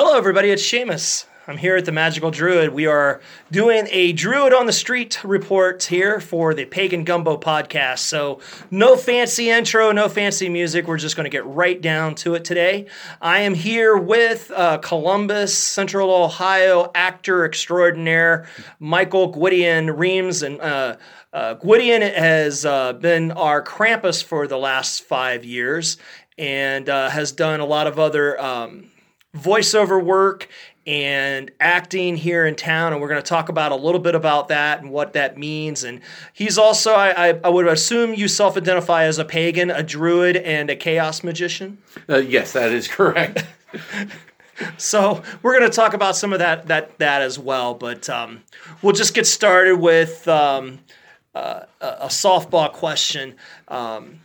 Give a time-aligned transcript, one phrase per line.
[0.00, 0.50] Hello, everybody.
[0.50, 1.24] It's Seamus.
[1.48, 2.72] I'm here at the Magical Druid.
[2.72, 7.98] We are doing a Druid on the Street report here for the Pagan Gumbo podcast.
[7.98, 8.38] So,
[8.70, 10.86] no fancy intro, no fancy music.
[10.86, 12.86] We're just going to get right down to it today.
[13.20, 18.46] I am here with uh, Columbus, Central Ohio actor extraordinaire
[18.78, 20.44] Michael Gwydion Reams.
[20.44, 20.96] And uh,
[21.32, 25.96] uh, Gwydion has uh, been our Krampus for the last five years
[26.38, 28.40] and uh, has done a lot of other.
[28.40, 28.92] Um,
[29.36, 30.48] voiceover work
[30.86, 34.48] and acting here in town, and we're going to talk about a little bit about
[34.48, 35.84] that and what that means.
[35.84, 36.00] And
[36.32, 40.70] he's also, I, I, I would assume, you self-identify as a pagan, a druid, and
[40.70, 41.76] a chaos magician.
[42.08, 43.44] Uh, yes, that is correct.
[44.78, 47.74] so we're going to talk about some of that that that as well.
[47.74, 48.42] But um,
[48.80, 50.78] we'll just get started with um,
[51.34, 53.34] uh, a softball question.
[53.68, 54.20] Um,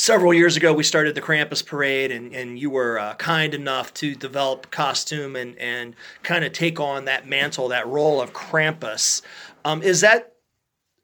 [0.00, 3.92] several years ago we started the Krampus parade and, and you were uh, kind enough
[3.94, 9.20] to develop costume and, and kind of take on that mantle, that role of Krampus.
[9.62, 10.32] Um, is that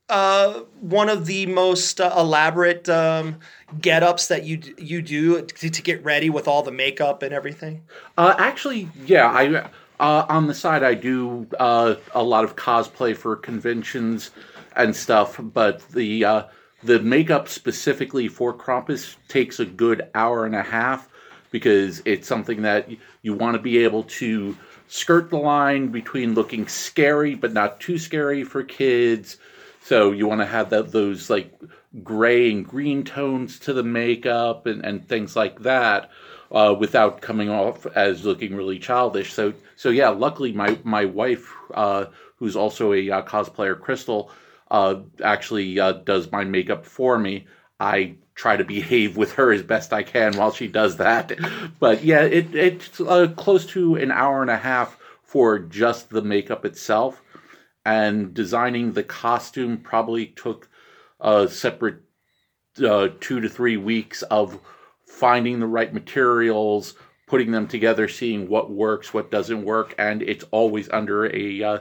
[0.08, 3.38] uh, one of the most uh, elaborate um,
[3.82, 7.82] get-ups that you you do to, to, get ready with all the makeup and everything?
[8.16, 9.26] Uh, actually, yeah.
[9.26, 14.30] I uh, on the side I do uh, a lot of cosplay for conventions
[14.76, 16.46] and stuff, but the
[16.86, 21.08] the makeup specifically for Krampus takes a good hour and a half
[21.50, 22.88] because it's something that
[23.22, 24.56] you want to be able to
[24.88, 29.36] skirt the line between looking scary but not too scary for kids.
[29.82, 31.52] So you want to have that those like
[32.02, 36.10] gray and green tones to the makeup and, and things like that
[36.52, 39.32] uh, without coming off as looking really childish.
[39.32, 42.06] So so yeah, luckily my my wife, uh,
[42.38, 44.30] who's also a uh, cosplayer, Crystal
[44.70, 47.46] uh, actually uh, does my makeup for me.
[47.78, 51.32] I try to behave with her as best I can while she does that.
[51.78, 56.22] But yeah, it, it's uh, close to an hour and a half for just the
[56.22, 57.22] makeup itself.
[57.84, 60.68] And designing the costume probably took
[61.20, 62.00] a separate
[62.84, 64.58] uh, two to three weeks of
[65.06, 66.94] finding the right materials,
[67.26, 71.78] putting them together, seeing what works, what doesn't work, and it's always under a uh,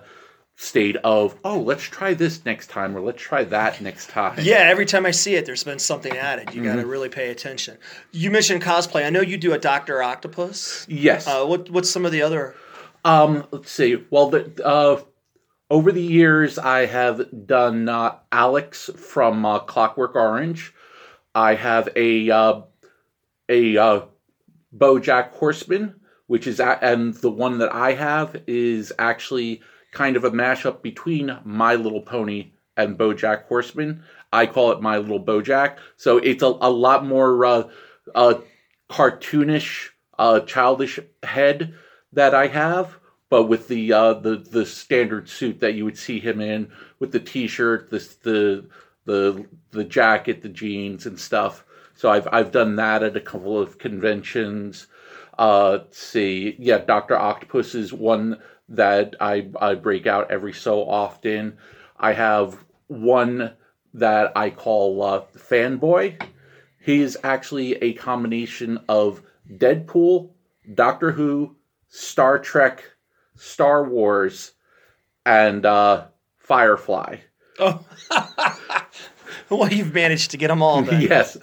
[0.57, 4.37] state of oh let's try this next time or let's try that next time.
[4.41, 6.53] Yeah every time i see it there's been something added.
[6.53, 6.75] You mm-hmm.
[6.75, 7.77] got to really pay attention.
[8.11, 9.05] You mentioned cosplay.
[9.05, 10.85] I know you do a dr octopus.
[10.87, 11.27] Yes.
[11.27, 12.55] Uh, what, what's some of the other?
[13.03, 14.05] Um let's see.
[14.09, 15.01] Well the uh
[15.69, 20.73] over the years i have done uh, alex from uh, clockwork orange.
[21.33, 22.61] I have a uh
[23.49, 24.01] a uh
[24.75, 29.61] bojack horseman which is a- and the one that i have is actually
[29.95, 34.03] kind of a mashup between My Little Pony and BoJack Horseman.
[34.31, 35.77] I call it My Little BoJack.
[35.95, 37.43] So it's a, a lot more
[38.13, 38.41] uh,
[38.89, 39.89] cartoonish,
[40.19, 41.73] uh, childish head
[42.13, 46.19] that I have, but with the uh, the the standard suit that you would see
[46.19, 48.69] him in, with the T-shirt, the the
[49.05, 51.65] the the jacket, the jeans, and stuff.
[51.95, 54.87] So I've I've done that at a couple of conventions.
[55.37, 61.57] Uh, see, yeah, Doctor Octopus is one that I, I break out every so often.
[61.97, 63.53] I have one
[63.93, 66.21] that I call uh, Fanboy.
[66.79, 70.31] He's actually a combination of Deadpool,
[70.73, 71.55] Doctor Who,
[71.89, 72.83] Star Trek,
[73.35, 74.51] Star Wars,
[75.25, 76.05] and uh,
[76.37, 77.17] Firefly.
[77.59, 77.85] Oh.
[79.49, 80.81] well, you've managed to get them all.
[80.81, 81.01] Then.
[81.09, 81.37] yes,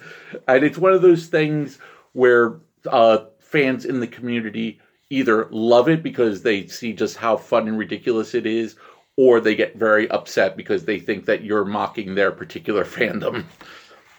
[0.47, 1.79] and it's one of those things
[2.13, 4.79] where uh, fans in the community
[5.13, 8.75] either love it because they see just how fun and ridiculous it is,
[9.15, 13.45] or they get very upset because they think that you're mocking their particular fandom.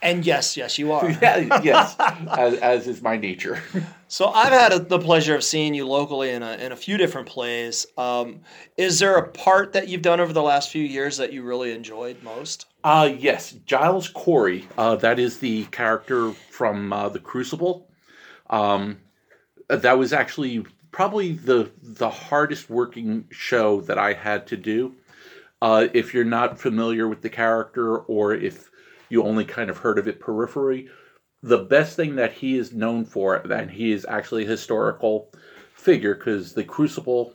[0.03, 1.11] And yes, yes, you are.
[1.23, 3.61] yeah, yes, as, as, is my nature.
[4.07, 6.99] So I've had a, the pleasure of seeing you locally in a, in a few
[6.99, 7.87] different plays.
[7.97, 8.43] Um,
[8.77, 11.73] is there a part that you've done over the last few years that you really
[11.73, 12.67] enjoyed most?
[12.85, 14.69] Uh, yes, Giles Corey.
[14.77, 17.89] Uh, that is the character from uh, the Crucible.
[18.51, 18.99] Um,
[19.69, 24.95] that was actually probably the the hardest working show that I had to do.
[25.61, 28.71] Uh, if you're not familiar with the character, or if
[29.09, 30.89] you only kind of heard of it peripherally,
[31.43, 35.33] the best thing that he is known for, and he is actually a historical
[35.75, 37.35] figure, because the Crucible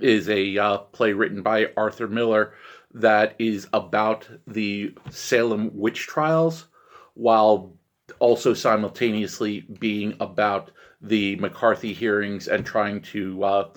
[0.00, 2.52] is a uh, play written by Arthur Miller
[2.94, 6.66] that is about the Salem witch trials,
[7.14, 7.76] while
[8.18, 10.70] also simultaneously being about
[11.00, 13.68] the McCarthy hearings and trying to uh,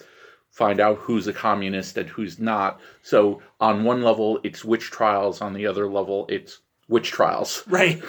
[0.52, 2.80] find out who's a communist and who's not.
[3.02, 5.42] So on one level, it's witch trials.
[5.42, 7.64] On the other level, it's witch trials.
[7.68, 8.02] Right.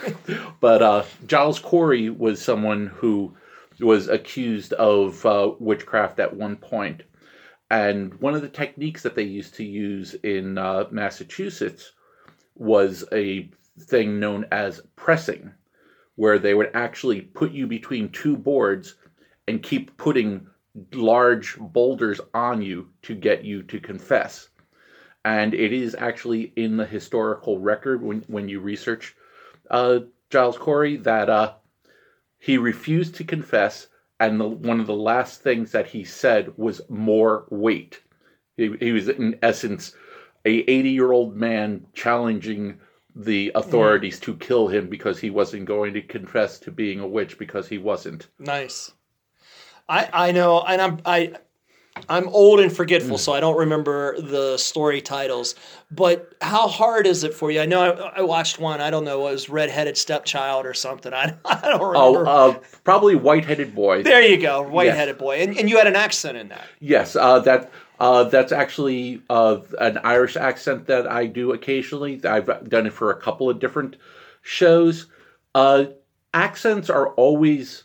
[0.61, 3.35] but uh, Giles Corey was someone who
[3.81, 7.03] was accused of uh, witchcraft at one point.
[7.71, 11.93] And one of the techniques that they used to use in uh, Massachusetts
[12.55, 15.53] was a thing known as pressing,
[16.17, 18.97] where they would actually put you between two boards
[19.47, 20.47] and keep putting
[20.93, 24.49] large boulders on you to get you to confess.
[25.25, 29.17] And it is actually in the historical record when, when you research
[29.71, 31.55] uh, Giles Corey that uh,
[32.39, 33.89] he refused to confess,
[34.21, 38.01] and the, one of the last things that he said was more weight.
[38.57, 39.95] He, he was, in essence,
[40.45, 42.79] a 80 year old man challenging
[43.17, 44.25] the authorities mm.
[44.25, 47.79] to kill him because he wasn't going to confess to being a witch because he
[47.79, 48.29] wasn't.
[48.39, 48.93] Nice.
[49.89, 51.33] I I know, and I'm I
[52.09, 53.21] I'm old and forgetful, mm.
[53.21, 55.55] so I don't remember the story titles.
[55.91, 57.61] But how hard is it for you?
[57.61, 58.83] I know I, I watched one.
[58.83, 61.15] I don't know, it was Redheaded Stepchild or something.
[61.15, 61.97] I, I don't remember.
[61.97, 64.03] Oh, uh, probably White-Headed Boy.
[64.03, 65.21] There you go, White-Headed yes.
[65.21, 66.67] Boy, and, and you had an accent in that.
[66.81, 72.25] Yes, uh, that uh, that's actually uh, an Irish accent that I do occasionally.
[72.25, 73.97] I've done it for a couple of different
[74.43, 75.07] shows.
[75.55, 75.87] Uh,
[76.35, 77.85] accents are always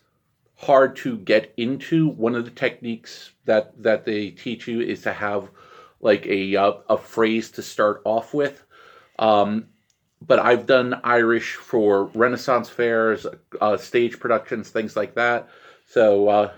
[0.57, 2.09] hard to get into.
[2.09, 5.49] One of the techniques that that they teach you is to have
[6.01, 8.63] like a uh, a phrase to start off with.
[9.17, 9.67] Um,
[10.25, 13.25] but I've done Irish for Renaissance fairs,
[13.59, 15.49] uh, stage productions, things like that.
[15.87, 16.51] So, uh,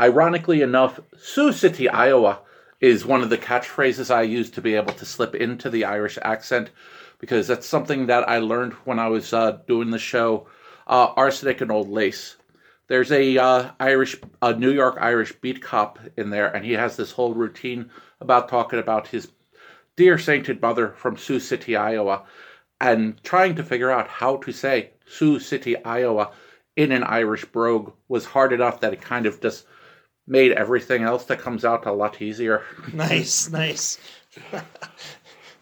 [0.00, 2.40] ironically enough, Sioux City, Iowa,
[2.80, 6.18] is one of the catchphrases I use to be able to slip into the Irish
[6.22, 6.70] accent
[7.18, 10.46] because that's something that I learned when I was uh, doing the show
[10.86, 12.36] uh, Arsenic and Old Lace.
[12.88, 16.96] There's a uh, Irish, a New York Irish beat cop in there, and he has
[16.96, 17.90] this whole routine
[18.20, 19.28] about talking about his
[19.96, 22.22] dear sainted mother from Sioux City, Iowa,
[22.80, 26.30] and trying to figure out how to say Sioux City, Iowa
[26.76, 29.66] in an Irish brogue was hard enough that it kind of just
[30.26, 32.62] made everything else that comes out a lot easier.
[32.92, 33.98] nice, nice.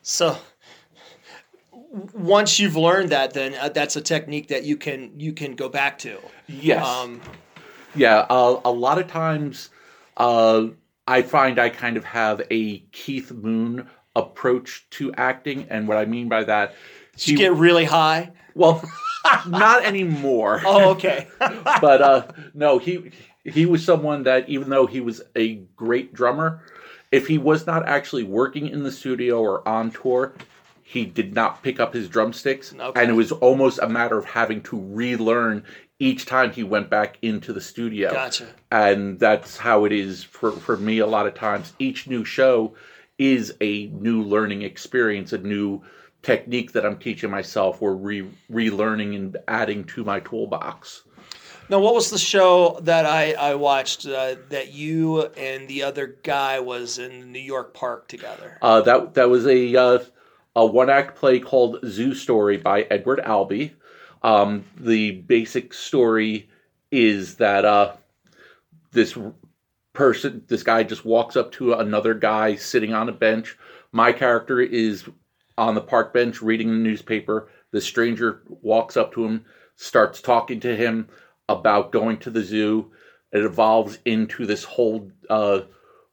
[0.02, 0.36] so
[2.12, 5.68] once you've learned that, then uh, that's a technique that you can you can go
[5.68, 6.18] back to.
[6.46, 6.84] Yes.
[6.84, 7.20] Um,
[7.94, 8.26] yeah.
[8.28, 9.70] Uh, a lot of times,
[10.16, 10.66] uh,
[11.06, 16.04] I find I kind of have a Keith Moon approach to acting, and what I
[16.04, 16.74] mean by that,
[17.18, 18.32] you get really high.
[18.54, 18.82] Well,
[19.48, 20.62] not anymore.
[20.64, 21.28] Oh, okay.
[21.38, 23.10] but uh, no, he
[23.44, 26.62] he was someone that even though he was a great drummer,
[27.12, 30.34] if he was not actually working in the studio or on tour,
[30.82, 33.00] he did not pick up his drumsticks, okay.
[33.00, 35.64] and it was almost a matter of having to relearn
[35.98, 38.12] each time he went back into the studio.
[38.12, 38.48] Gotcha.
[38.70, 41.72] And that's how it is for, for me a lot of times.
[41.78, 42.74] Each new show
[43.18, 45.82] is a new learning experience, a new
[46.22, 51.02] technique that I'm teaching myself or re- relearning and adding to my toolbox.
[51.70, 56.18] Now, what was the show that I, I watched uh, that you and the other
[56.22, 58.58] guy was in New York Park together?
[58.60, 59.98] Uh, that that was a uh,
[60.54, 63.74] a one act play called Zoo Story by Edward Albee.
[64.22, 66.50] Um, the basic story
[66.90, 67.94] is that uh,
[68.92, 69.16] this
[69.94, 73.56] person, this guy just walks up to another guy sitting on a bench.
[73.90, 75.04] My character is
[75.56, 77.48] on the park bench reading the newspaper.
[77.70, 79.44] The stranger walks up to him,
[79.76, 81.08] starts talking to him
[81.48, 82.90] about going to the zoo.
[83.32, 85.62] It evolves into this whole uh,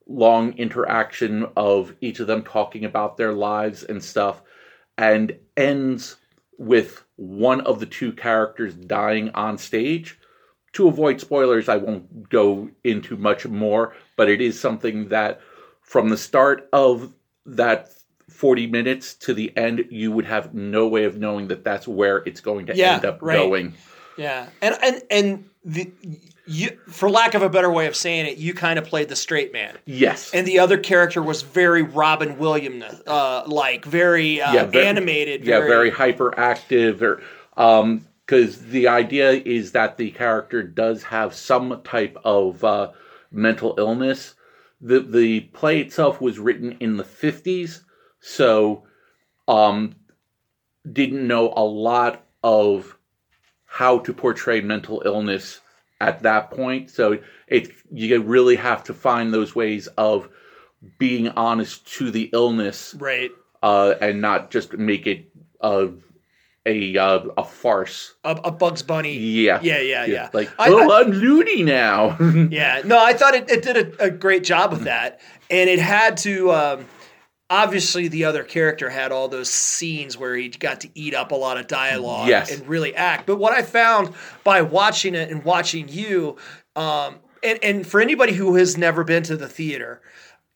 [0.08, 4.42] long interaction of each of them talking about their lives and stuff,
[4.98, 6.18] and ends
[6.58, 10.20] with one of the two characters dying on stage.
[10.74, 15.42] To avoid spoilers, I won't go into much more, but it is something that
[15.82, 17.14] from the start of
[17.46, 17.90] that
[18.30, 22.18] 40 minutes to the end, you would have no way of knowing that that's where
[22.20, 23.38] it's going to yeah, end up right.
[23.38, 23.74] going.
[24.18, 24.50] Yeah.
[24.62, 25.92] And, and, and the,
[26.46, 29.16] you, for lack of a better way of saying it, you kind of played the
[29.16, 29.78] straight man.
[29.86, 30.32] Yes.
[30.34, 35.46] And the other character was very Robin Williams, uh, like very, uh, yeah, very animated.
[35.46, 37.02] Yeah, very, very hyperactive.
[37.02, 37.22] Or,
[37.56, 42.92] um, because the idea is that the character does have some type of uh,
[43.30, 44.36] mental illness.
[44.80, 47.84] The the play itself was written in the fifties,
[48.22, 48.84] so
[49.50, 49.96] um,
[50.90, 52.98] didn't know a lot of
[53.72, 55.62] how to portray mental illness
[56.02, 56.90] at that point.
[56.90, 60.28] So it you really have to find those ways of
[60.98, 63.32] being honest to the illness, right?
[63.64, 65.26] Uh, and not just make it
[65.62, 65.90] a
[66.66, 68.14] a uh, a farce.
[68.26, 69.18] A, a, Bugs Bunny.
[69.18, 69.60] Yeah.
[69.64, 70.30] Yeah, yeah, yeah.
[70.34, 72.18] Like, I, oh, I, am loony now.
[72.52, 72.82] yeah.
[72.84, 76.18] No, I thought it, it did a, a, great job with that, and it had
[76.18, 76.52] to.
[76.52, 76.86] Um,
[77.52, 81.36] obviously the other character had all those scenes where he got to eat up a
[81.36, 82.52] lot of dialogue yes.
[82.52, 83.28] and really act.
[83.28, 86.38] But what I found by watching it and watching you,
[86.76, 90.02] Um, and, and for anybody who has never been to the theater,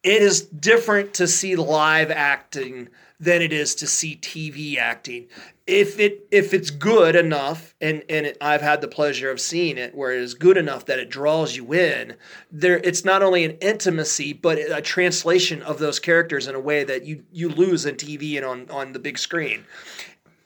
[0.02, 2.88] it is different to see live acting
[3.20, 5.28] than it is to see TV acting.
[5.68, 9.78] If it if it's good enough, and and it, I've had the pleasure of seeing
[9.78, 12.16] it, where it is good enough that it draws you in,
[12.52, 16.84] there it's not only an intimacy but a translation of those characters in a way
[16.84, 19.66] that you you lose in TV and on on the big screen.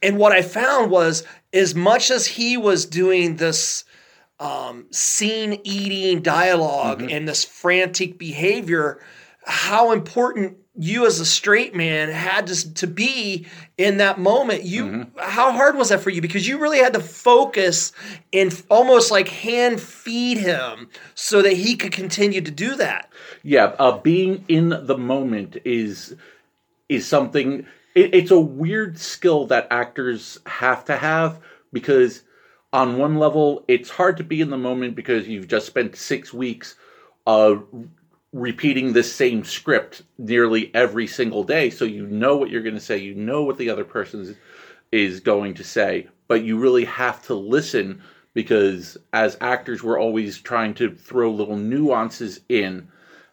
[0.01, 3.83] And what I found was, as much as he was doing this
[4.39, 9.01] um, scene eating dialog and this frantic behavior,
[9.45, 13.45] how important you as a straight man had to, to be
[13.77, 14.63] in that moment.
[14.63, 16.21] You, how hard was that for you?
[16.21, 17.91] Because you really had to focus
[18.31, 23.09] and almost like hand feed him so that he could continue to do that.
[23.43, 26.15] Yeah, uh, being in the moment is
[26.87, 27.65] is something.
[27.93, 31.39] It, it's a weird skill that actors have to have
[31.73, 32.23] because,
[32.71, 36.33] on one level, it's hard to be in the moment because you've just spent six
[36.33, 36.75] weeks
[37.27, 37.55] uh,
[38.31, 42.81] repeating this same script nearly every single day, so you know what you're going to
[42.81, 44.35] say, you know what the other person is,
[44.91, 48.01] is going to say, but you really have to listen
[48.33, 52.87] because as actors, we're always trying to throw little nuances in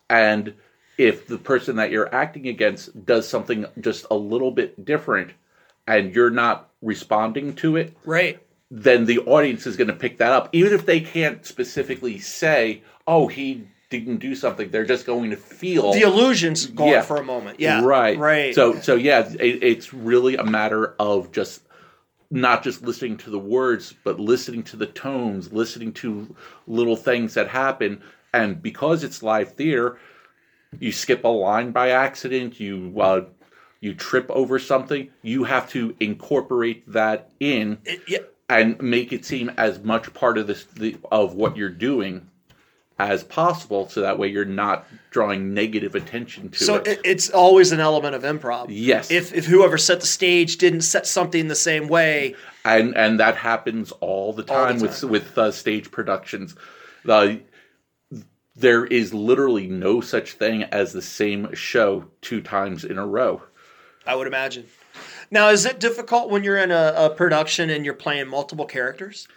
[0.08, 0.54] and
[0.98, 5.32] if the person that you're acting against does something just a little bit different
[5.86, 8.40] and you're not responding to it, Right.
[8.70, 10.48] then the audience is going to pick that up.
[10.52, 15.36] Even if they can't specifically say, oh, he didn't do something, they're just going to
[15.36, 15.92] feel.
[15.92, 17.02] The illusion's gone Yeah.
[17.02, 17.60] for a moment.
[17.60, 17.82] Yeah.
[17.84, 18.18] Right.
[18.18, 18.54] Right.
[18.54, 21.62] So, so yeah, it, it's really a matter of just
[22.30, 26.34] not just listening to the words, but listening to the tones, listening to
[26.66, 28.02] little things that happen.
[28.34, 29.98] And because it's live theater,
[30.80, 33.26] you skip a line by accident, you uh,
[33.80, 38.18] you trip over something, you have to incorporate that in It- yeah.
[38.48, 42.28] and make it seem as much part of this the, of what you're doing
[42.98, 46.86] as possible, so that way you're not drawing negative attention to So it.
[46.86, 48.66] it, it's always an element of improv.
[48.70, 49.10] Yes.
[49.10, 52.34] If if whoever set the stage didn't set something the same way,
[52.64, 56.54] and and that happens all the All the time, with with uh, stage productions.
[57.04, 57.42] The
[58.58, 63.42] there is literally no such thing as the same show two times in a row.
[64.06, 64.66] I would imagine.
[65.30, 69.28] Now, is it difficult when you're in a, a production and you're playing multiple characters?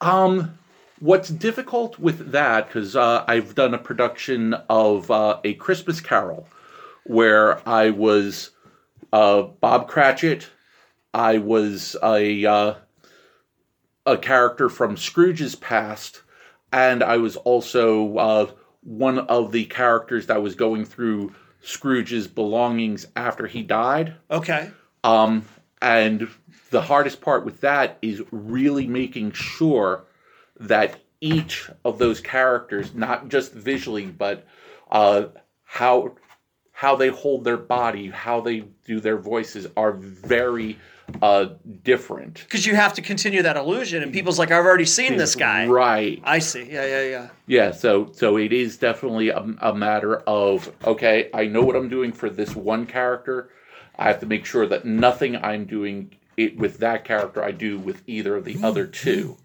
[0.00, 0.58] Um,
[1.00, 6.48] what's difficult with that because uh, I've done a production of uh, a Christmas Carol
[7.04, 8.50] where I was
[9.12, 10.48] uh, Bob Cratchit,
[11.14, 12.74] I was a uh,
[14.06, 16.22] a character from Scrooge's past,
[16.72, 18.50] and I was also uh,
[18.82, 24.14] one of the characters that was going through Scrooge's belongings after he died.
[24.30, 24.70] Okay.
[25.04, 25.46] Um,
[25.80, 26.28] and
[26.70, 30.04] the hardest part with that is really making sure
[30.60, 34.46] that each of those characters, not just visually, but
[34.90, 35.26] uh,
[35.64, 36.14] how
[36.72, 40.78] how they hold their body, how they do their voices, are very
[41.20, 41.46] uh,
[41.82, 42.34] different.
[42.34, 45.66] Because you have to continue that illusion, and people's like, I've already seen this guy.
[45.66, 46.20] right?
[46.22, 46.70] I see.
[46.70, 47.28] Yeah, yeah, yeah.
[47.46, 51.88] Yeah, so so it is definitely a, a matter of okay, I know what I'm
[51.88, 53.50] doing for this one character.
[53.98, 57.78] I have to make sure that nothing I'm doing it with that character I do
[57.78, 59.36] with either of the other two.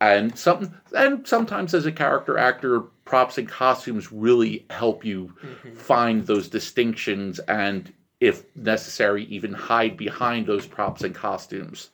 [0.00, 5.74] And some and sometimes as a character actor, props and costumes really help you mm-hmm.
[5.74, 11.90] find those distinctions and if necessary even hide behind those props and costumes.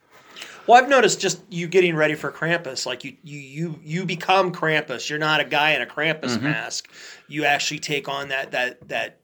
[0.67, 4.53] Well, I've noticed just you getting ready for Krampus, like you you you you become
[4.53, 5.09] Krampus.
[5.09, 6.45] You're not a guy in a Krampus mm-hmm.
[6.45, 6.91] mask.
[7.29, 9.19] You actually take on that that that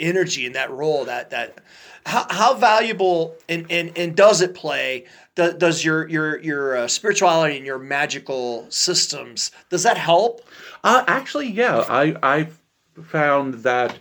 [0.00, 1.04] energy and that role.
[1.04, 1.58] That that
[2.06, 5.06] how how valuable and and, and does it play?
[5.36, 10.46] Do, does your your your uh, spirituality and your magical systems does that help?
[10.82, 12.58] Uh, actually, yeah, I I've
[13.04, 13.98] found that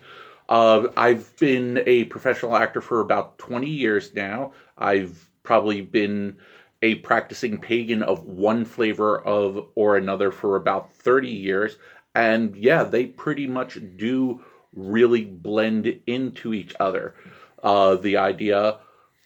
[0.50, 4.54] uh, I've been a professional actor for about twenty years now.
[4.78, 6.38] I've probably been
[6.82, 11.78] a practicing pagan of one flavor of or another for about thirty years,
[12.16, 14.42] and yeah, they pretty much do
[14.74, 17.16] really blend into each other.
[17.64, 18.78] Uh, the idea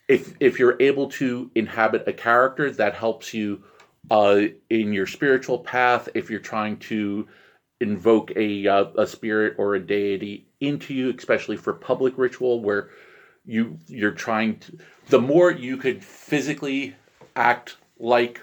[0.09, 3.63] if if you're able to inhabit a character that helps you
[4.11, 7.27] uh, in your spiritual path, if you're trying to
[7.79, 12.89] invoke a uh, a spirit or a deity into you, especially for public ritual, where
[13.45, 16.95] you you're trying to, the more you could physically
[17.35, 18.41] act like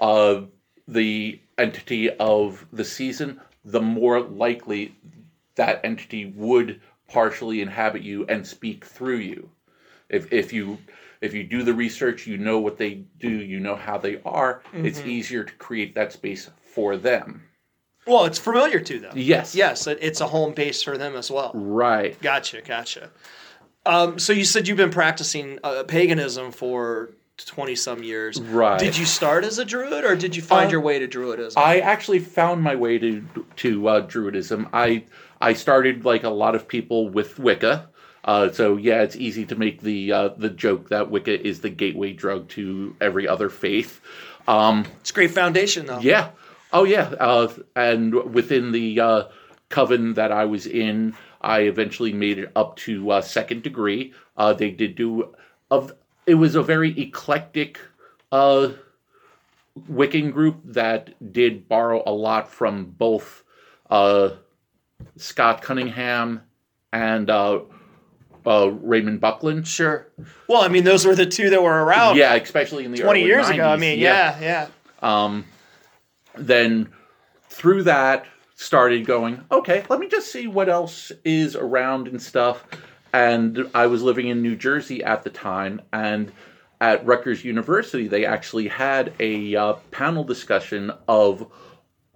[0.00, 0.40] uh,
[0.88, 4.94] the entity of the season, the more likely
[5.54, 9.48] that entity would partially inhabit you and speak through you.
[10.08, 10.78] If if you
[11.20, 14.62] if you do the research, you know what they do, you know how they are.
[14.72, 17.42] It's easier to create that space for them.
[18.06, 19.12] Well, it's familiar to them.
[19.16, 19.54] Yes.
[19.54, 21.50] Yes, it's a home base for them as well.
[21.54, 22.20] Right.
[22.22, 23.10] Gotcha, gotcha.
[23.84, 27.10] Um, so you said you've been practicing uh, paganism for
[27.44, 28.40] twenty some years.
[28.40, 28.78] Right.
[28.78, 31.54] Did you start as a druid, or did you find Uh, your way to druidism?
[31.56, 33.24] I actually found my way to
[33.56, 34.68] to uh, Druidism.
[34.72, 35.04] I
[35.40, 37.88] I started like a lot of people with Wicca.
[38.26, 41.70] Uh, so yeah, it's easy to make the uh, the joke that Wicca is the
[41.70, 44.00] gateway drug to every other faith.
[44.48, 46.00] Um, it's a great foundation, though.
[46.00, 46.30] yeah.
[46.72, 47.14] Oh yeah.
[47.20, 49.22] Uh, and within the uh,
[49.68, 54.12] coven that I was in, I eventually made it up to uh, second degree.
[54.36, 55.34] Uh, they did do
[55.70, 55.92] of.
[56.26, 57.78] It was a very eclectic
[58.32, 58.70] uh,
[59.88, 63.44] Wiccan group that did borrow a lot from both
[63.88, 64.30] uh,
[65.16, 66.42] Scott Cunningham
[66.92, 67.30] and
[68.46, 69.66] uh, Raymond Buckland.
[69.66, 70.06] Sure.
[70.48, 72.16] Well, I mean, those were the two that were around.
[72.16, 73.68] Yeah, especially in the 20 early years ago.
[73.68, 74.68] I 90s, mean, yeah, yeah.
[75.02, 75.44] Um,
[76.36, 76.88] then
[77.48, 82.64] through that started going okay let me just see what else is around and stuff
[83.12, 86.32] and i was living in new jersey at the time and
[86.80, 91.50] at rutgers university they actually had a uh, panel discussion of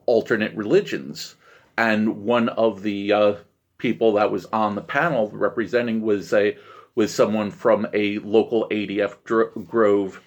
[0.06, 1.36] alternate religions
[1.76, 3.34] and one of the uh,
[3.80, 6.56] people that was on the panel representing was a
[6.94, 10.20] was someone from a local adf dro- grove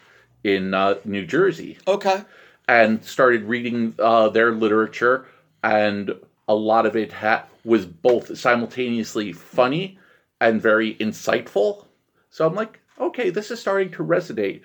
[0.43, 2.23] in uh, new jersey Okay.
[2.67, 5.25] and started reading uh, their literature,
[5.63, 6.13] and
[6.47, 9.97] a lot of it ha- was both simultaneously funny
[10.41, 11.85] and very insightful.
[12.29, 14.61] So I'm like, okay, this is starting to resonate.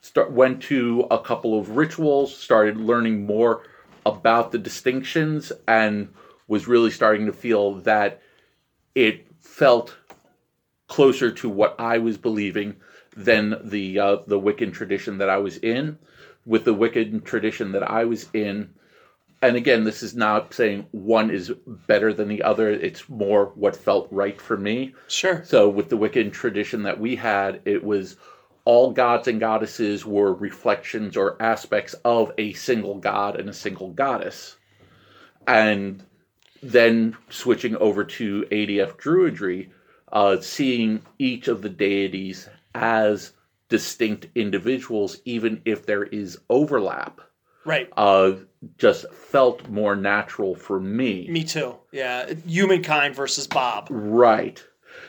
[0.00, 3.62] Start went to a couple of rituals, started learning more
[4.04, 6.08] about the distinctions, and
[6.48, 8.20] was really starting to feel that
[8.94, 9.96] it felt
[10.88, 12.76] closer to what I was believing
[13.16, 15.98] than the uh, the Wiccan tradition that I was in.
[16.44, 18.74] With the Wiccan tradition that I was in,
[19.42, 22.70] and again, this is not saying one is better than the other.
[22.70, 24.94] It's more what felt right for me.
[25.08, 25.42] Sure.
[25.44, 28.16] So with the Wiccan tradition that we had, it was
[28.64, 33.90] all gods and goddesses were reflections or aspects of a single god and a single
[33.90, 34.56] goddess.
[35.46, 36.04] And
[36.62, 39.70] then switching over to ADF Druidry,
[40.12, 43.32] uh, seeing each of the deities as
[43.68, 47.20] distinct individuals, even if there is overlap,
[47.64, 47.88] Right.
[47.96, 48.32] uh,
[48.78, 51.26] just felt more natural for me.
[51.28, 51.76] Me too.
[51.90, 52.32] Yeah.
[52.46, 53.88] Humankind versus Bob.
[53.90, 54.62] Right.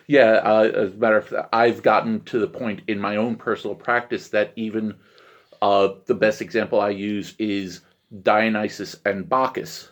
[0.08, 0.40] Yeah.
[0.44, 3.76] Uh, as a matter of fact, I've gotten to the point in my own personal
[3.76, 4.96] practice that even
[5.62, 7.82] uh, the best example I use is
[8.22, 9.90] Dionysus and Bacchus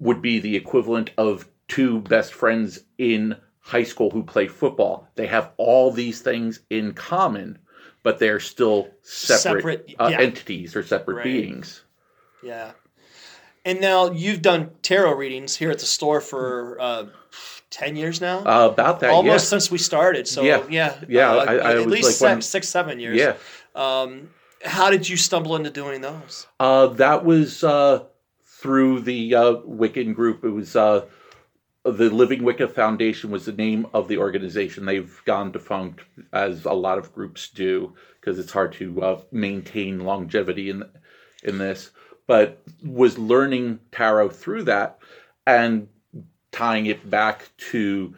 [0.00, 5.06] would be the equivalent of two best friends in high school who play football.
[5.14, 7.58] They have all these things in common,
[8.02, 9.40] but they're still separate,
[9.86, 10.20] Separate, uh, yeah.
[10.20, 11.24] entities or separate Right.
[11.24, 11.82] beings.
[12.42, 12.72] Yeah.
[13.64, 17.04] And now you've done tarot readings here at the store for uh,
[17.68, 18.38] 10 years now?
[18.38, 20.26] Uh, about that, Almost since we started.
[20.26, 20.62] So, Yeah.
[20.70, 20.94] yeah.
[21.06, 23.18] Yeah, uh, I- I at least like when- six, seven years.
[23.18, 23.34] Yeah.
[23.74, 24.30] Um,
[24.64, 26.46] how did you stumble into doing those?
[26.58, 28.04] Uh, that was uh,
[28.60, 30.44] through the uh, Wiccan group.
[30.44, 31.06] It was uh,
[31.84, 34.84] the Living Wicca Foundation was the name of the organization.
[34.84, 40.00] They've gone defunct, as a lot of groups do, because it's hard to uh, maintain
[40.00, 40.84] longevity in
[41.42, 41.90] in this.
[42.26, 44.98] But was learning tarot through that
[45.46, 45.88] and
[46.52, 48.14] tying it back to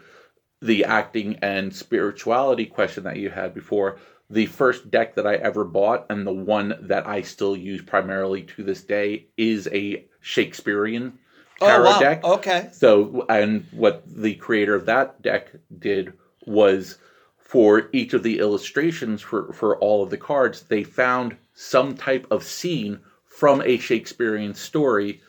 [0.60, 3.98] the acting and spirituality question that you had before.
[4.28, 8.42] The first deck that I ever bought, and the one that I still use primarily
[8.42, 11.18] to this day, is a Shakespearean
[11.58, 12.00] tarot oh, wow.
[12.00, 12.24] deck.
[12.24, 12.68] Okay.
[12.72, 16.14] So, and what the creator of that deck did
[16.46, 16.98] was
[17.38, 22.26] for each of the illustrations for, for all of the cards, they found some type
[22.30, 25.20] of scene from a Shakespearean story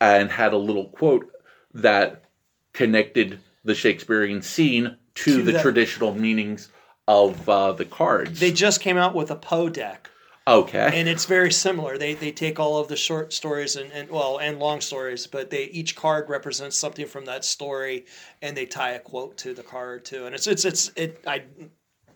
[0.00, 1.30] and had a little quote
[1.74, 2.24] that
[2.72, 6.70] connected the Shakespearean scene to, To the that- traditional meanings
[7.06, 8.40] of uh, the cards.
[8.40, 10.10] They just came out with a Poe deck.
[10.50, 10.90] Okay.
[10.94, 11.98] and it's very similar.
[11.98, 15.50] They they take all of the short stories and, and well and long stories, but
[15.50, 18.06] they each card represents something from that story,
[18.42, 20.26] and they tie a quote to the card too.
[20.26, 21.22] And it's it's it's it.
[21.26, 21.44] I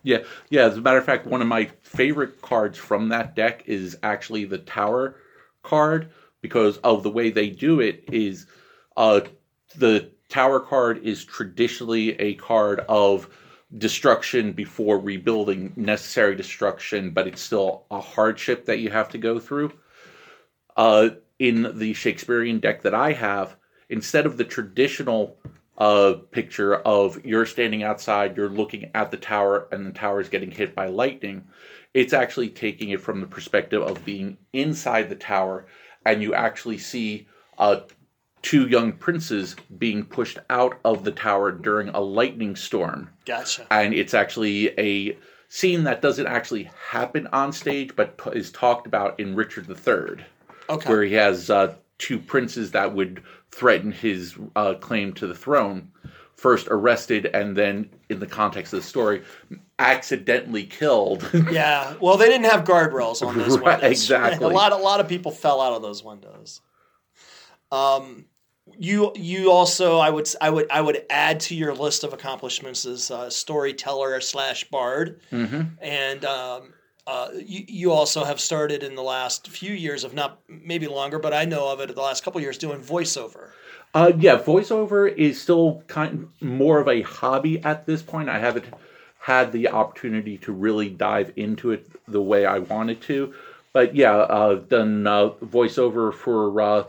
[0.03, 0.19] Yeah,
[0.49, 0.65] yeah.
[0.65, 4.45] As a matter of fact, one of my favorite cards from that deck is actually
[4.45, 5.17] the Tower
[5.63, 6.09] card
[6.41, 8.03] because of the way they do it.
[8.11, 8.47] Is
[8.97, 9.21] uh,
[9.75, 13.29] the Tower card is traditionally a card of
[13.77, 19.39] destruction before rebuilding, necessary destruction, but it's still a hardship that you have to go
[19.39, 19.71] through.
[20.77, 21.09] Uh,
[21.39, 23.57] in the Shakespearean deck that I have,
[23.89, 25.37] instead of the traditional
[25.77, 30.29] uh, picture of you're standing outside, you're looking at the tower, and the tower is
[30.29, 31.43] getting hit by lightning.
[31.93, 35.65] It's actually taking it from the perspective of being inside the tower,
[36.05, 37.81] and you actually see uh,
[38.45, 43.09] two young princes being pushed out of the tower during a lightning storm.
[43.25, 43.65] Gotcha.
[43.71, 45.17] And it's actually a
[45.49, 50.23] scene that doesn't actually happen on stage, but t- is talked about in Richard III,
[50.69, 50.87] Okay.
[50.89, 55.89] where he has uh, two princes that would threaten his uh, claim to the throne.
[56.35, 59.23] First arrested, and then, in the context of the story,
[59.79, 61.27] accidentally killed.
[61.51, 61.95] Yeah.
[61.99, 63.91] Well, they didn't have guardrails on those Right, windows.
[64.03, 64.45] exactly.
[64.45, 66.61] A lot, a lot of people fell out of those windows.
[67.71, 68.25] Um,
[68.77, 72.85] you, you also, I would, I would, I would add to your list of accomplishments
[72.85, 76.73] as uh, storyteller slash bard, hmm and um,
[77.07, 81.19] uh, you, you also have started in the last few years, of not maybe longer,
[81.19, 83.51] but I know of it the last couple years doing voiceover.
[83.93, 88.27] Uh, yeah, voiceover is still kind more of a hobby at this point.
[88.27, 88.65] I haven't
[89.19, 93.33] had the opportunity to really dive into it the way I wanted to,
[93.71, 96.83] but yeah, uh, I've done uh, voiceover for uh,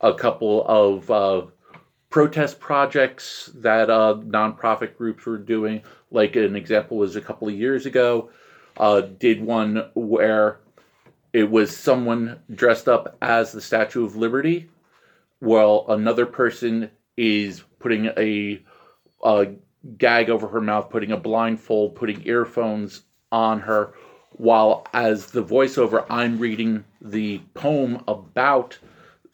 [0.00, 1.42] a couple of uh,
[2.08, 5.82] protest projects that uh, nonprofit groups were doing.
[6.10, 8.30] Like an example was a couple of years ago,
[8.76, 10.58] uh, did one where
[11.32, 14.68] it was someone dressed up as the Statue of Liberty
[15.38, 18.62] while another person is putting a,
[19.24, 19.46] a
[19.96, 23.94] gag over her mouth, putting a blindfold, putting earphones on her,
[24.32, 28.78] while as the voiceover, I'm reading the poem about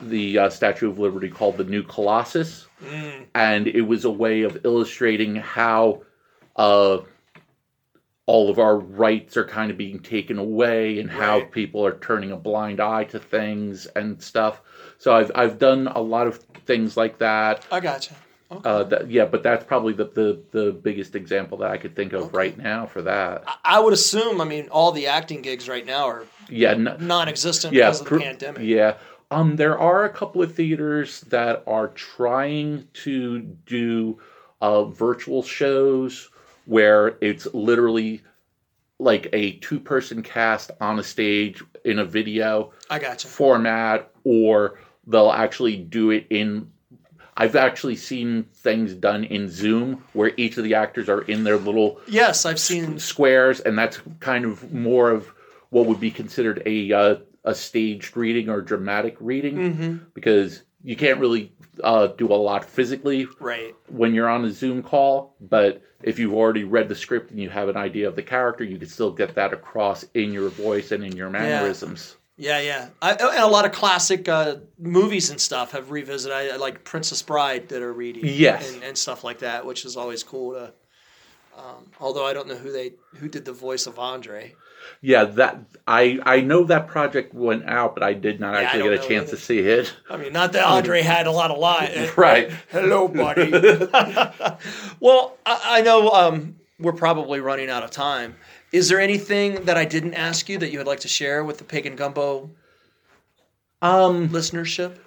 [0.01, 2.67] the uh, Statue of Liberty called The New Colossus.
[3.35, 6.03] And it was a way of illustrating how
[6.57, 6.99] uh,
[8.27, 12.33] all of our rights are kind of being taken away and how people are turning
[12.33, 14.61] a blind eye to things and stuff.
[14.99, 17.65] So I've I've done a lot of things like that.
[17.71, 18.15] I gotcha.
[18.51, 18.69] Okay.
[18.69, 22.13] Uh, that yeah, but that's probably the, the, the biggest example that I could think
[22.13, 23.45] of right now for that.
[23.65, 24.41] I would assume.
[24.41, 28.07] I mean, all the acting gigs right now are Yeah, n- non-existent yeah, because of
[28.07, 28.63] the pr- pandemic.
[28.63, 28.99] Yeah.
[29.31, 34.21] Um, there are a couple of theaters that are trying to do
[34.61, 36.31] uh, virtual shows
[36.65, 38.23] where it's literally
[38.99, 43.27] like a two person cast on a stage in a video I gotcha.
[43.27, 46.71] format, or they'll actually do it in.
[47.37, 51.59] I've actually seen things done in Zoom where each of the actors are in their
[51.59, 52.99] little Yes, I've seen.
[52.99, 55.31] squares, and that's kind of more of
[55.71, 60.95] what would be considered a uh, a staged reading or dramatic reading hmm because you
[60.97, 61.53] can't really
[61.83, 63.75] uh, do a lot physically Right.
[63.89, 67.51] when you're on a Zoom call, but if you've already read the script and you
[67.51, 70.93] have an idea of the character, you can still get that across in your voice
[70.93, 72.17] and in your mannerisms.
[72.37, 72.89] Yeah, yeah.
[73.03, 76.37] I, and a lot of classic uh, movies and stuff have revisited.
[76.37, 78.23] I like Princess Bride that are reading.
[78.25, 78.73] Yes.
[78.73, 80.73] And, and stuff like that, which is always cool to.
[81.59, 84.55] Um, although I don't know who they who did the voice of Andre.
[85.01, 88.83] Yeah, that I I know that project went out, but I did not Yeah, actually
[88.85, 89.37] get a chance either.
[89.37, 89.95] to see it.
[90.11, 92.11] I mean, not that Andre had a lot of lines.
[92.17, 92.51] Right.
[92.71, 93.51] Hello, buddy.
[95.01, 98.37] well, I, I know um, we're probably running out of time.
[98.73, 101.59] Is there anything that I didn't ask you that you would like to share with
[101.59, 102.51] the Pagan Gumbo
[103.83, 104.99] Um, listenership?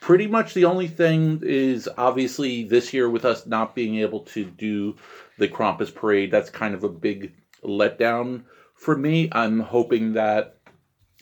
[0.00, 4.44] pretty much the only thing is obviously this year with us not being able to
[4.44, 4.94] do
[5.38, 7.32] the Krampus parade, that's kind of a big
[7.64, 9.28] letdown for me.
[9.32, 10.58] I'm hoping that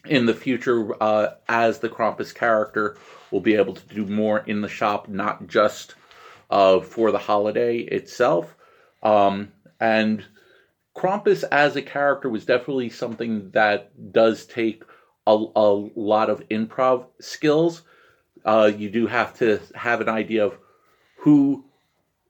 [0.07, 2.97] in the future, uh, as the Krampus character,
[3.31, 5.95] we'll be able to do more in the shop, not just
[6.51, 8.55] uh, for the holiday itself.
[9.03, 10.25] Um, and
[10.97, 14.83] Krampus as a character was definitely something that does take
[15.27, 17.83] a, a lot of improv skills.
[18.45, 20.59] Uh, you do have to have an idea of
[21.19, 21.65] who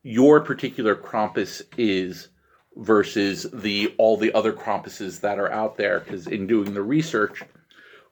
[0.02, 2.28] your particular Krampus is
[2.76, 6.00] versus the all the other Krampuses that are out there.
[6.00, 7.42] Because in doing the research,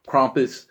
[0.07, 0.65] Krampus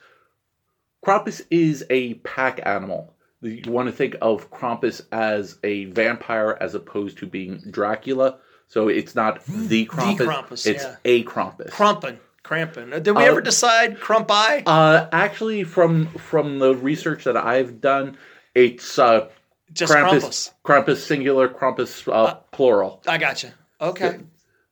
[1.04, 3.14] Krampus is a pack animal.
[3.42, 8.38] You want to think of Krampus as a vampire as opposed to being Dracula.
[8.68, 10.96] So it's not the Krampus, Krampus, it's yeah.
[11.04, 11.70] a Krampus.
[11.70, 12.18] Crumpin.
[12.44, 13.02] Crampin.
[13.02, 14.62] Did we Uh, ever decide Crump Eye?
[14.66, 18.16] Uh, actually, from from the research that I've done,
[18.54, 19.28] it's uh,
[19.72, 20.86] Just Krampus, Krampus.
[20.86, 23.02] Krampus singular, Krampus uh, plural.
[23.06, 23.52] I gotcha.
[23.80, 24.20] Okay.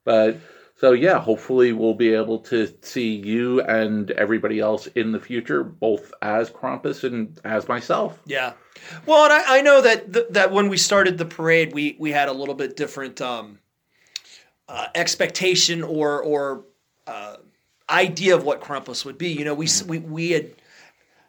[0.04, 0.38] But
[0.76, 5.64] so yeah, hopefully we'll be able to see you and everybody else in the future,
[5.64, 8.20] both as Krampus and as myself.
[8.26, 8.52] Yeah.
[9.04, 12.12] Well, and I, I know that th- that when we started the parade, we we
[12.12, 13.58] had a little bit different um,
[14.68, 16.64] uh, expectation or or
[17.08, 17.36] uh,
[17.90, 19.30] idea of what Krampus would be.
[19.30, 20.52] You know, we we we had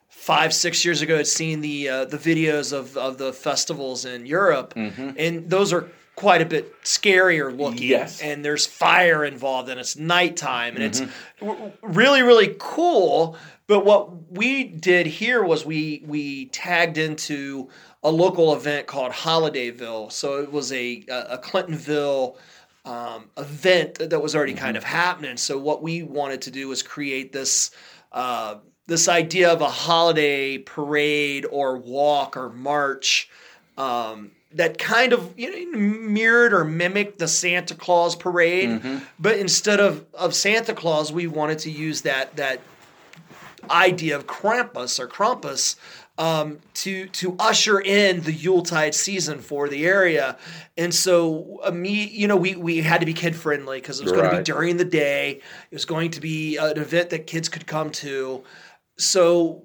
[0.10, 4.28] five six years ago had seen the uh, the videos of of the festivals in
[4.28, 4.74] Europe,
[5.18, 5.90] and those are
[6.20, 7.88] quite a bit scarier looking.
[7.88, 8.22] Yes.
[8.22, 11.02] and there's fire involved, and it's nighttime, and it's
[11.40, 13.38] w- really really cool.
[13.68, 17.70] But what we did here was we we tagged into
[18.04, 20.12] a local event called Holidayville.
[20.12, 22.36] So it was a a Clintonville
[22.84, 25.38] um, event that was already kind of happening.
[25.38, 27.72] So what we wanted to do was create this.
[28.12, 28.56] Uh,
[28.88, 33.30] this idea of a holiday parade or walk or march
[33.78, 38.82] um, that kind of you know, mirrored or mimicked the Santa Claus parade,
[39.20, 42.62] but instead of, of Santa Claus, we wanted to use that that
[43.70, 45.76] idea of Krampus or Krampus
[46.18, 50.38] um, to to usher in the Yuletide season for the area.
[50.78, 54.04] And so, uh, me, you know, we we had to be kid friendly because it
[54.04, 55.42] was going to be during the day.
[55.72, 58.44] It was going to be an event that kids could come to.
[58.98, 59.64] So.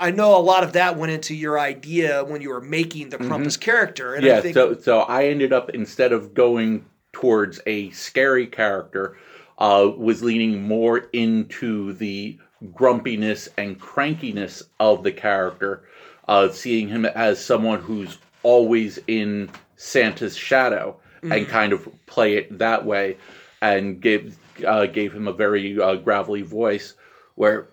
[0.00, 3.18] I know a lot of that went into your idea when you were making the
[3.18, 4.36] Krampus character, and I Mm-hmm.
[4.36, 9.16] yeah, think so so I ended up instead of going towards a scary character,
[9.58, 12.38] uh, was leaning more into the
[12.74, 15.82] grumpiness and crankiness of the character,
[16.28, 22.58] uh, seeing him as someone who's always in Santa's shadow, and kind of play it
[22.58, 23.16] that way,
[23.62, 26.94] and gave uh, gave him a very uh, gravelly voice,
[27.34, 27.68] where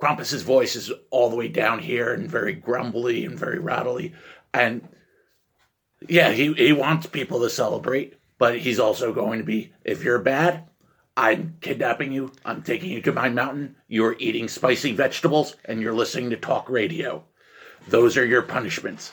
[0.00, 4.14] Krampus's voice is all the way down here and very grumbly and very rattly,
[4.54, 4.88] and
[6.06, 10.20] yeah, he, he wants people to celebrate, but he's also going to be if you're
[10.20, 10.64] bad,
[11.16, 15.94] I'm kidnapping you, I'm taking you to my mountain, you're eating spicy vegetables, and you're
[15.94, 17.24] listening to talk radio.
[17.88, 19.12] Those are your punishments.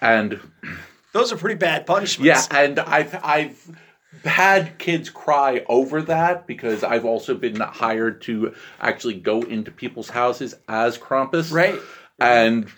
[0.00, 0.40] And
[1.12, 2.48] those are pretty bad punishments.
[2.50, 3.78] yeah, and I've I've
[4.24, 10.08] had kids cry over that because I've also been hired to actually go into people's
[10.08, 11.52] houses as Krampus.
[11.52, 11.78] Right.
[12.18, 12.68] And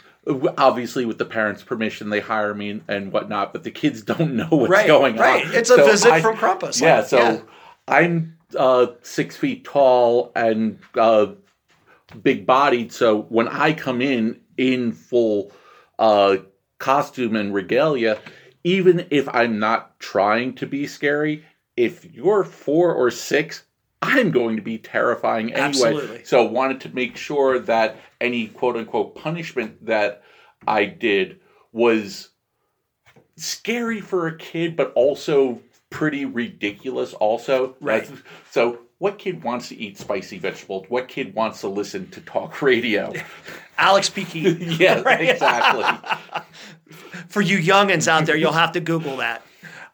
[0.56, 4.48] obviously with the parents' permission they hire me and, whatnot, but the kids don't know
[4.50, 5.44] what's Right, going right.
[5.44, 5.48] on.
[5.50, 5.58] Right.
[5.58, 6.80] It's a visit from Krampus.
[6.80, 7.40] Yeah, Like, so yeah.
[7.86, 11.28] I'm uh, six feet tall and uh,
[12.22, 15.52] big bodied, so when I come in in full
[15.98, 16.38] uh,
[16.78, 18.18] costume and regalia,
[18.64, 21.44] even if I'm not trying to be scary,
[21.76, 23.64] if you're four or six,
[24.02, 25.68] I'm going to be terrifying anyway.
[25.68, 26.24] Absolutely.
[26.24, 30.22] So wanted to make sure that any quote unquote punishment that
[30.66, 31.40] I did
[31.72, 32.30] was
[33.36, 37.14] scary for a kid, but also pretty ridiculous.
[37.14, 38.02] Also, Right.
[38.02, 40.86] That's- So, what kid wants to eat spicy vegetables?
[40.88, 43.12] What kid wants to listen to talk radio?
[43.76, 44.40] Alex Peaky.
[44.78, 45.84] yeah, exactly.
[47.28, 49.42] For you youngins out there, you'll have to Google that.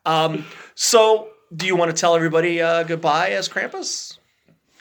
[0.07, 4.19] Um, so, do you want to tell everybody uh, goodbye as Krampus?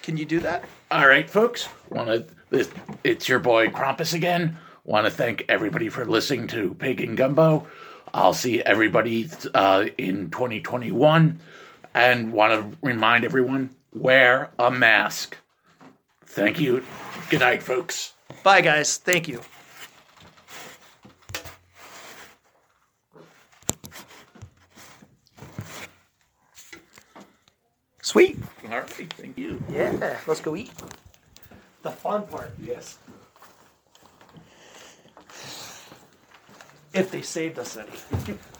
[0.01, 0.65] Can you do that?
[0.91, 1.67] All right, folks.
[1.89, 2.67] Want to?
[3.03, 4.57] It's your boy Krampus again.
[4.83, 7.67] Want to thank everybody for listening to Pig Pagan Gumbo.
[8.13, 11.39] I'll see everybody uh, in 2021,
[11.93, 15.37] and want to remind everyone: wear a mask.
[16.25, 16.83] Thank you.
[17.29, 18.13] Good night, folks.
[18.43, 18.97] Bye, guys.
[18.97, 19.41] Thank you.
[28.01, 28.37] Sweet.
[28.65, 29.63] All right, thank you.
[29.69, 30.71] Yeah, let's go eat.
[31.83, 32.51] The fun part.
[32.61, 32.97] Yes.
[36.93, 38.37] If they saved us any.